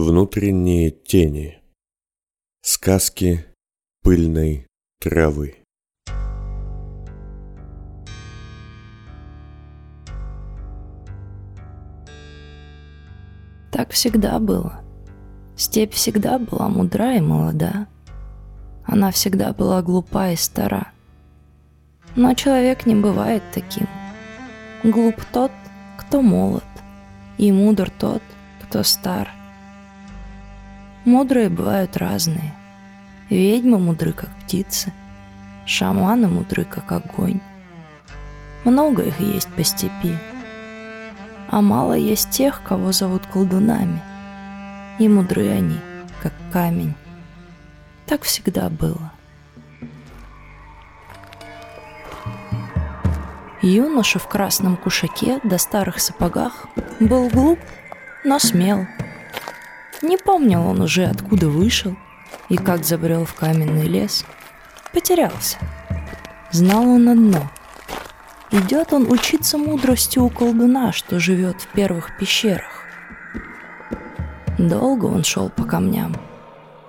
[0.00, 1.60] Внутренние тени.
[2.62, 3.44] Сказки
[4.04, 4.68] пыльной
[5.00, 5.56] травы.
[13.72, 14.84] Так всегда было.
[15.56, 17.88] Степь всегда была мудра и молода.
[18.84, 20.92] Она всегда была глупа и стара.
[22.14, 23.88] Но человек не бывает таким.
[24.84, 25.50] Глуп тот,
[25.98, 26.62] кто молод,
[27.36, 28.22] и мудр тот,
[28.62, 29.37] кто стар.
[31.08, 32.52] Мудрые бывают разные.
[33.30, 34.92] Ведьмы мудры, как птицы,
[35.64, 37.40] шаманы мудры, как огонь.
[38.64, 40.14] Много их есть по степи,
[41.48, 44.02] а мало есть тех, кого зовут колдунами.
[44.98, 45.78] И мудры они,
[46.22, 46.92] как камень.
[48.04, 49.10] Так всегда было.
[53.62, 56.66] Юноша в красном кушаке до старых сапогах
[57.00, 57.58] был глуп,
[58.24, 58.86] но смел.
[60.02, 61.96] Не помнил он уже, откуда вышел
[62.48, 64.24] и как забрел в каменный лес.
[64.92, 65.58] Потерялся.
[66.50, 67.50] Знал он одно.
[68.50, 72.84] Идет он учиться мудрости у колдуна, что живет в первых пещерах.
[74.58, 76.16] Долго он шел по камням,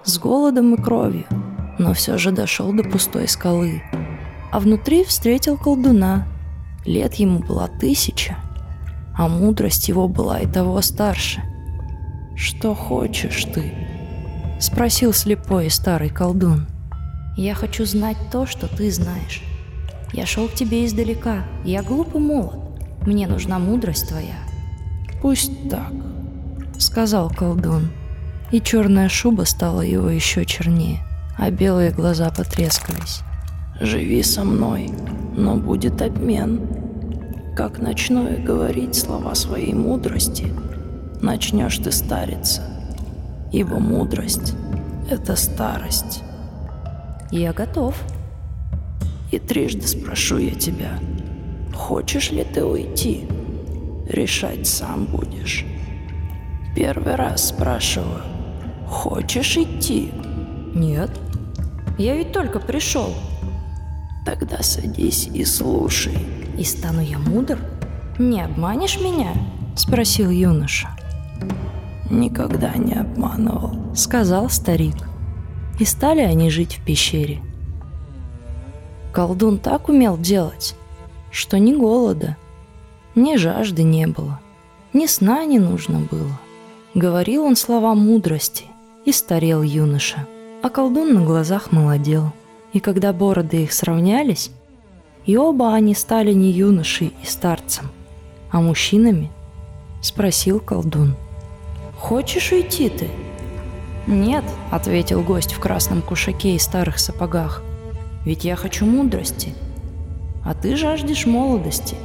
[0.03, 1.25] с голодом и кровью,
[1.77, 3.83] но все же дошел до пустой скалы.
[4.51, 6.25] А внутри встретил колдуна,
[6.85, 8.37] Лет ему была тысяча,
[9.15, 11.43] а мудрость его была и того старше.
[12.39, 13.73] «Что хочешь ты?»—
[14.61, 16.67] спросил слепой и старый колдун.
[17.35, 19.43] «Я хочу знать то, что ты знаешь.
[20.13, 22.59] Я шел к тебе издалека, я глуп и молод.
[23.05, 24.37] Мне нужна мудрость твоя».
[25.21, 25.91] «Пусть так»,—
[26.79, 27.89] сказал колдун.
[28.51, 31.03] И черная шуба стала его еще чернее,
[31.37, 33.19] а белые глаза потрескались.
[33.81, 34.89] «Живи со мной,
[35.35, 36.61] но будет обмен.
[37.57, 40.53] Как начну я говорить слова своей мудрости,
[41.21, 42.61] начнешь ты стариться,
[43.51, 44.55] ибо мудрость—
[45.09, 46.23] это старость.
[47.31, 47.95] Я готов.
[49.31, 50.99] И трижды спрошу я тебя,
[51.73, 53.27] хочешь ли ты уйти?
[54.07, 55.65] Решать сам будешь.
[56.75, 58.21] Первый раз спрашиваю,
[58.87, 60.11] хочешь идти?
[60.73, 61.11] Нет.
[61.97, 63.13] Я ведь только пришел.
[64.25, 66.17] Тогда садись и слушай.
[66.57, 67.59] И стану я мудр?
[68.17, 69.33] Не обманешь меня?
[69.75, 70.89] Спросил юноша.
[72.09, 74.95] Никогда не обманывал, сказал старик.
[75.79, 77.41] И стали они жить в пещере.
[79.13, 80.75] Колдун так умел делать,
[81.31, 82.37] что ни голода,
[83.15, 84.39] ни жажды не было,
[84.93, 86.39] ни сна не нужно было.
[86.93, 88.65] Говорил он слова мудрости,
[89.05, 90.27] и старел юноша,
[90.61, 92.33] а колдун на глазах молодел–
[92.73, 94.51] и когда бороды их сравнялись,
[95.25, 97.91] и оба они стали не юношей и старцем,
[98.51, 99.31] а мужчинами,
[100.01, 101.15] спросил колдун.
[101.99, 103.09] «Хочешь уйти ты?»
[104.07, 107.61] «Нет»,— ответил гость в красном кушаке и старых сапогах,
[108.25, 109.53] «ведь я хочу мудрости,
[110.43, 111.97] а ты жаждешь молодости.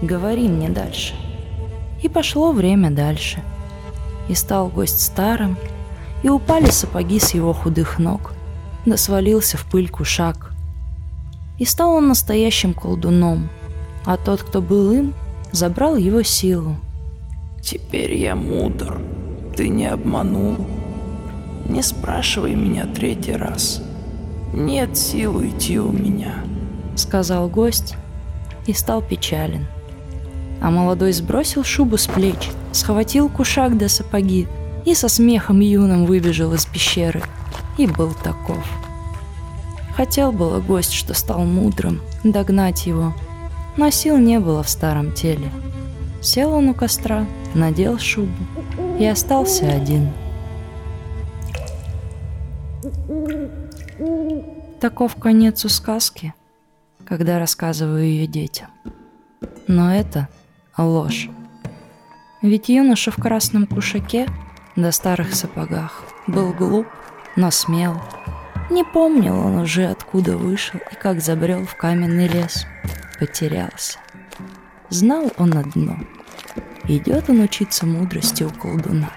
[0.00, 1.14] Говори мне дальше».
[2.02, 3.42] И пошло время дальше.
[4.28, 5.56] И стал гость старым,
[6.22, 8.32] и упали сапоги с его худых ног,
[8.86, 10.50] да свалился в пыль кушак.
[11.58, 13.50] И стал он настоящим колдуном,
[14.06, 15.14] а тот, кто был им,
[15.52, 16.76] забрал его силу.
[17.62, 19.00] «Теперь я мудр,
[19.56, 20.56] ты не обманул.
[21.68, 23.82] Не спрашивай меня третий раз.
[24.52, 26.34] Нет сил уйти у меня»,—
[26.96, 27.94] сказал гость
[28.66, 29.66] и стал печален.
[30.60, 34.46] А молодой сбросил шубу с плеч, схватил кушак до сапоги
[34.84, 37.22] и со смехом юным выбежал из пещеры—
[37.76, 38.64] и был таков.
[39.94, 43.14] Хотел было гость, что стал мудрым, догнать его,
[43.76, 45.50] но сил не было в старом теле.
[46.20, 48.32] Сел он у костра, надел шубу
[48.98, 50.12] и остался один.
[54.80, 56.34] Таков конец у сказки,
[57.04, 58.68] когда рассказываю ее детям.
[59.66, 60.28] Но это
[60.76, 61.28] ложь.
[62.42, 64.28] Ведь юноша в красном кушаке
[64.76, 66.86] до старых сапогах был глуп
[67.36, 68.00] но смел.
[68.70, 72.66] Не помнил он уже, откуда вышел и как забрел в каменный лес.
[73.20, 73.98] Потерялся.
[74.88, 75.98] Знал он одно.
[76.88, 79.10] Идет он учиться мудрости у колдуна,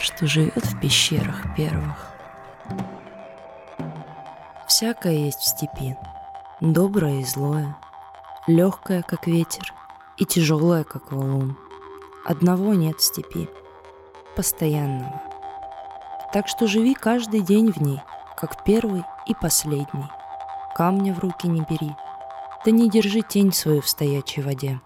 [0.00, 2.12] что живет в пещерах первых.
[4.68, 5.96] Всякое есть в степи,
[6.60, 7.76] доброе и злое,
[8.46, 9.74] легкое, как ветер,
[10.16, 11.58] и тяжелое, как валун.
[12.24, 13.48] Одного нет в степи,
[14.36, 15.20] постоянного.
[16.32, 18.00] Так что живи каждый день в ней,
[18.36, 20.06] как первый и последний.
[20.76, 21.96] Камня в руки не бери,
[22.64, 24.80] да не держи тень свою в стоячей воде.